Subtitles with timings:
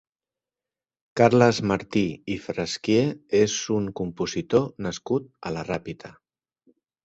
[1.21, 2.03] Carles Martí
[2.35, 3.03] i Frasquier
[3.43, 6.15] és un compositor nascut a la Ràpita.